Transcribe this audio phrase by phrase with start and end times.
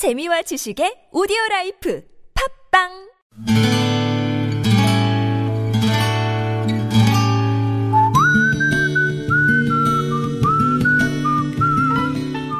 [0.00, 2.02] 재미와 지식의 오디오 라이프
[2.72, 2.88] 팟빵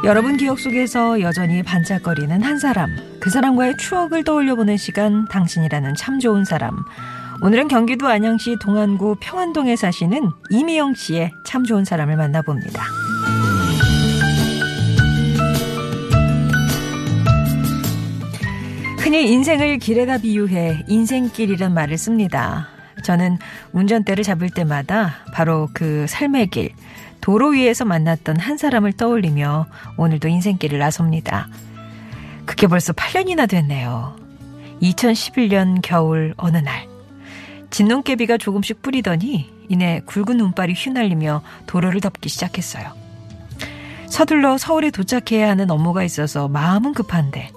[0.04, 2.90] 여러분 기억 속에서 여전히 반짝거리는 한 사람,
[3.21, 6.77] 그 사람과의 추억을 떠올려 보는 시간, 당신이라는 참 좋은 사람.
[7.43, 13.09] 오늘은 경기도 안양시 동안구 평안동에 사시는 이미영 씨의 참 좋은 사람을 만나봅니다.
[19.11, 22.68] 흔히 인생을 길에다 비유해 인생길이란 말을 씁니다.
[23.02, 23.38] 저는
[23.73, 26.70] 운전대를 잡을 때마다 바로 그 삶의 길,
[27.20, 31.48] 도로 위에서 만났던 한 사람을 떠올리며 오늘도 인생길을 나섭니다.
[32.46, 34.15] 그게 벌써 8년이나 됐네요.
[34.80, 36.87] 2011년 겨울 어느 날
[37.70, 42.92] 진눈깨비가 조금씩 뿌리더니 이내 굵은 눈발이 휘날리며 도로를 덮기 시작했어요.
[44.06, 47.51] 서둘러 서울에 도착해야 하는 업무가 있어서 마음은 급한데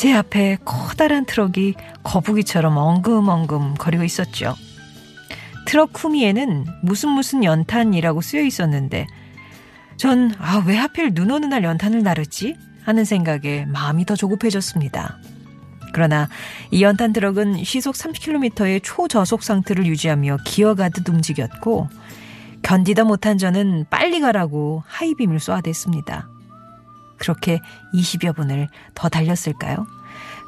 [0.00, 4.54] 제 앞에 커다란 트럭이 거북이처럼 엉금엉금 거리고 있었죠.
[5.66, 9.06] 트럭 후미에는 무슨 무슨 연탄이라고 쓰여 있었는데
[9.98, 12.56] 전 아, 왜 하필 눈 오는 날 연탄을 나르지?
[12.82, 15.18] 하는 생각에 마음이 더 조급해졌습니다.
[15.92, 16.30] 그러나
[16.70, 21.90] 이 연탄 트럭은 시속 30km의 초저속 상태를 유지하며 기어가듯 움직였고
[22.62, 26.30] 견디다 못한 저는 빨리 가라고 하이빔을 쏘아댔습니다.
[27.20, 27.60] 그렇게
[27.94, 29.86] 20여 분을 더 달렸을까요?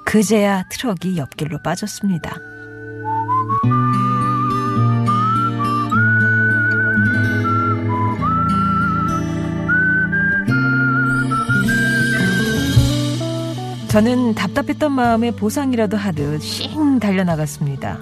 [0.05, 2.37] 그제야 트럭이 옆길로 빠졌습니다.
[13.89, 17.99] 저는 답답했던 마음에 보상이라도 하듯 싱 달려나갔습니다.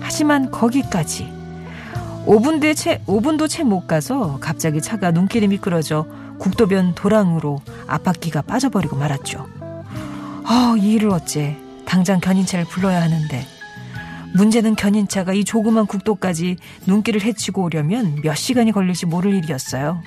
[0.00, 1.30] 하지만 거기까지
[2.24, 6.06] 5분도 채, 5분도 채 못 가서 갑자기 차가 눈길이 미끄러져
[6.38, 9.61] 국도변 도랑으로 앞바퀴가 빠져버리고 말았죠.
[10.44, 13.46] 아, 이 일을 어째 당장 견인차를 불러야 하는데
[14.34, 20.02] 문제는 견인차가 이 조그만 국도까지 눈길을 헤치고 오려면 몇 시간이 걸릴지 모를 일이었어요.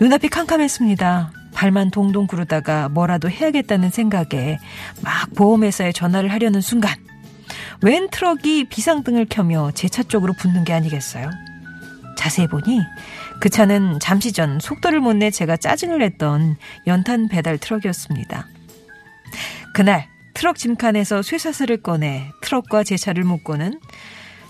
[0.00, 1.32] 눈앞이 캄캄했습니다.
[1.54, 4.58] 발만 동동 구르다가 뭐라도 해야겠다는 생각에
[5.02, 6.94] 막 보험회사에 전화를 하려는 순간
[7.82, 11.30] 웬 트럭이 비상등을 켜며 제 차 쪽으로 붙는 게 아니겠어요?
[12.16, 12.80] 자세히 보니
[13.40, 16.56] 그 차는 잠시 전 속도를 못 내 제가 짜증을 냈던
[16.86, 18.46] 연탄 배달 트럭이었습니다.
[19.74, 23.80] 그날 트럭 짐칸에서 쇠사슬을 꺼내 트럭과 제 차를 묶고는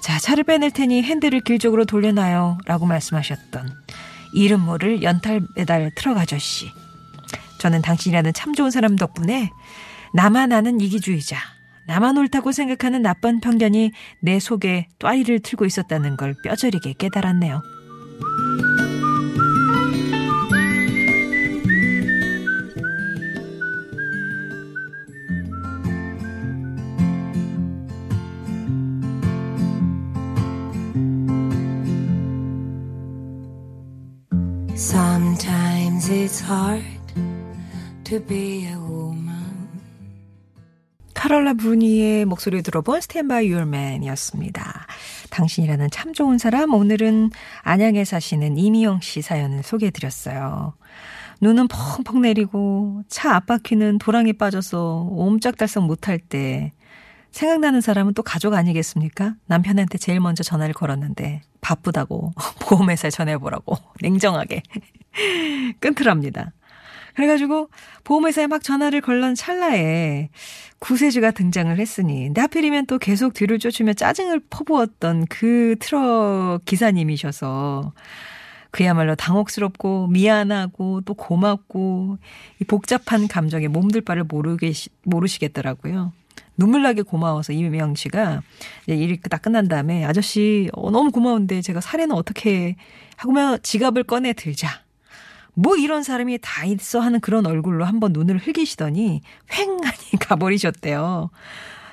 [0.00, 3.71] 자 차를 빼낼 테니 핸들을 길 쪽으로 돌려놔요 라고 말씀하셨던
[4.34, 6.71] 이름 모를 연탄 배달 트럭 아저씨
[7.62, 9.50] 저는 당신이라는 참 좋은 사람 덕분에
[10.15, 11.38] 나만 아는 이기주의자,
[11.87, 17.62] 나만 옳다고 생각하는 나쁜 편견이 내 속에 또아리를 틀고 있었다는 걸 뼈저리게 깨달았네요.
[34.93, 36.85] Sometimes it's hard
[38.05, 39.71] to be a woman.
[41.15, 44.87] 카를라 브루니의 목소리 들어본 Stand by Your Man이었습니다.
[45.31, 47.31] 당신이라는 참 좋은 사람 오늘은
[47.63, 50.75] 안양에 사시는 이미영 씨 사연을 소개해드렸어요.
[51.41, 56.71] 눈은 펑펑 내리고 차 앞바퀴는 도랑에 빠져서 옴짝달싹 못할 때
[57.32, 59.34] 생각나는 사람은 또 가족 아니겠습니까?
[59.47, 64.62] 남편한테 제일 먼저 전화를 걸었는데 바쁘다고 보험회사에 전화해보라고 냉정하게
[65.81, 66.53] 끊더랍니다.
[67.15, 67.69] 그래가지고
[68.04, 70.31] 보험회사에 막 전화를 걸던 찰나에
[70.78, 77.93] 구세주가 등장을 했으니 근데 하필이면 또 계속 뒤를 쫓으며 짜증을 퍼부었던 그 트럭 기사님이셔서
[78.70, 82.16] 그야말로 당혹스럽고 미안하고 또 고맙고
[82.60, 84.72] 이 복잡한 감정에 몸둘 바를 모르게
[85.03, 86.12] 모르시겠더라고요.
[86.57, 88.43] 눈물 나게 고마워서 이명 씨가
[88.87, 92.77] 이제 일이 다 끝난 다음에 아저씨 어, 너무 고마운데 제가 사례는 어떻게
[93.17, 94.69] 하고면 지갑을 꺼내 들자.
[95.55, 99.21] 뭐 이런 사람이 다 있어 하는 그런 얼굴로 한번 눈을 흘기시더니
[99.53, 101.31] 횡하니 가버리셨대요.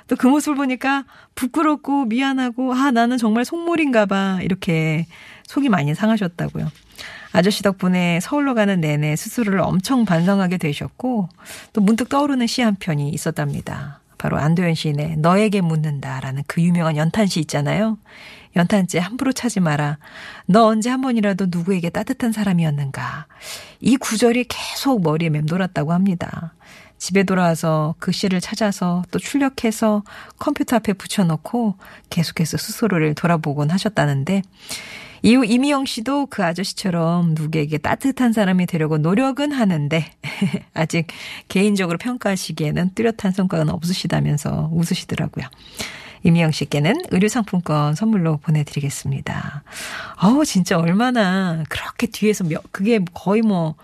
[0.08, 1.06] 또 그 모습을 보니까
[1.36, 5.06] 부끄럽고 미안하고 아 나는 정말 속물인가 봐 이렇게
[5.46, 6.68] 속이 많이 상하셨다고요.
[7.32, 11.30] 아저씨 덕분에 서울로 가는 내내 스스로를 엄청 반성하게 되셨고
[11.74, 13.99] 또 문득 떠오르는 시 한 편이 있었답니다.
[14.20, 17.98] 바로 안도현 시인의 너에게 묻는다라는 그 유명한 연탄시 있잖아요.
[18.56, 19.98] 연탄재 함부로 차지 마라.
[20.46, 23.28] 너 언제 한 번이라도 누구에게 따뜻한 사람이었는가.
[23.80, 26.54] 이 구절이 계속 머리에 맴돌았다고 합니다.
[26.98, 30.04] 집에 돌아와서 그 시를 찾아서 또 출력해서
[30.38, 31.76] 컴퓨터 앞에 붙여놓고
[32.10, 34.42] 계속해서 스스로를 돌아보곤 하셨다는데
[35.22, 40.06] 이후 이미영 씨도 그 아저씨처럼 누구에게 따뜻한 사람이 되려고 노력은 하는데
[40.74, 41.08] 아직
[41.48, 45.46] 개인적으로 평가하시기에는 뚜렷한 성과는 없으시다면서 웃으시더라고요.
[46.24, 49.64] 이미영 씨께는 의류상품권 선물로 보내드리겠습니다.
[50.22, 53.76] 어우, 진짜 얼마나 그렇게 뒤에서 몇, 그게 거의 뭐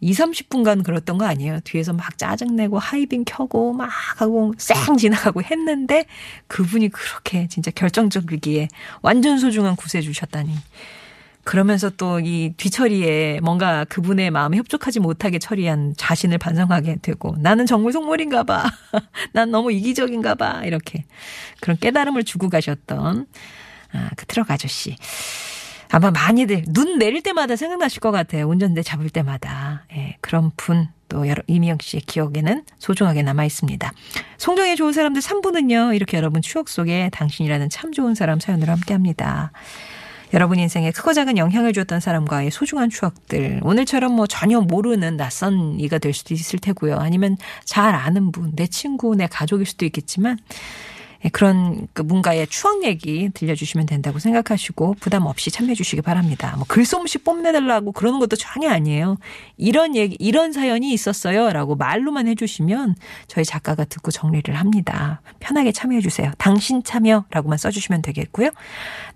[0.00, 1.60] 2, 30분간 그랬던 거 아니에요.
[1.64, 6.06] 뒤에서 막 짜증내고 하이빙 켜고 막 하고 쌩 지나가고 했는데
[6.46, 8.68] 그분이 그렇게 진짜 결정적이기에
[9.02, 10.54] 완전 소중한 구세 주셨다니.
[11.44, 17.92] 그러면서 또 이 뒤처리에 뭔가 그분의 마음에 협족하지 못하게 처리한 자신을 반성하게 되고 나는 정말
[17.92, 18.64] 속물인가 봐.
[19.32, 20.62] 난 너무 이기적인가 봐.
[20.64, 21.04] 이렇게
[21.60, 23.26] 그런 깨달음을 주고 가셨던
[23.92, 24.96] 아, 그 트럭 아저씨.
[25.90, 28.48] 아마 많이들 눈 내릴 때마다 생각나실 것 같아요.
[28.48, 29.84] 운전대 잡을 때마다.
[29.92, 30.88] 예, 그런 분.
[31.08, 33.92] 또 여러 이미영 씨의 기억에는 소중하게 남아 있습니다.
[34.38, 35.94] 송정의 좋은 사람들 3부는요.
[35.94, 39.50] 이렇게 여러분 추억 속에 당신이라는 참 좋은 사람 사연으로 함께합니다.
[40.32, 43.58] 여러분 인생에 크고 작은 영향을 줬던 사람과의 소중한 추억들.
[43.64, 46.96] 오늘처럼 뭐 전혀 모르는 낯선 이가 될 수도 있을 테고요.
[46.98, 52.82] 아니면 잘 아는 분, 내 친구, 내 가족일 수도 있겠지만 예, 그런 그 뭔가의 추억
[52.84, 56.54] 얘기 들려주시면 된다고 생각하시고 부담 없이 참여해 주시기 바랍니다.
[56.56, 59.18] 뭐 글솜씨 뽐내달라고 그러는 것도 전혀 아니에요.
[59.58, 61.50] 이런 얘기, 이런 사연이 있었어요.
[61.50, 62.94] 라고 말로만 해주시면
[63.26, 65.20] 저희 작가가 듣고 정리를 합니다.
[65.40, 66.32] 편하게 참여해 주세요.
[66.38, 68.50] 당신 참여라고만 써주시면 되겠고요.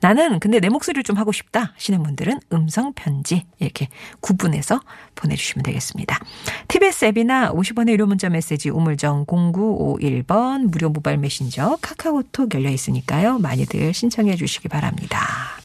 [0.00, 3.88] 나는 근데 내 목소리를 좀 하고 싶다 하시는 분들은 음성 편지 이렇게
[4.20, 4.80] 구분해서
[5.14, 6.20] 보내주시면 되겠습니다.
[6.68, 13.38] TBS 앱이나 50원의 유료 문자 메시지 우물정 0951번 무료 모바일 메신저 카카오톡 열려 있으니까요.
[13.38, 15.55] 많이들 신청해 주시기 바랍니다.